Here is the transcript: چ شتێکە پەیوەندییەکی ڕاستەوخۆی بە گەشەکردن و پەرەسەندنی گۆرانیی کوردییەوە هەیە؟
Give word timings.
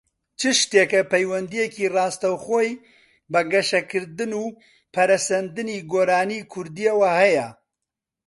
چ 0.39 0.41
شتێکە 0.59 1.01
پەیوەندییەکی 1.11 1.91
ڕاستەوخۆی 1.95 2.69
بە 3.31 3.41
گەشەکردن 3.51 4.31
و 4.41 4.45
پەرەسەندنی 4.93 5.79
گۆرانیی 5.91 6.47
کوردییەوە 6.51 7.09
هەیە؟ 7.19 7.47